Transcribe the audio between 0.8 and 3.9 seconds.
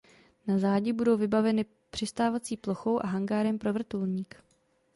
budou vybaveny přistávací plochou a hangárem pro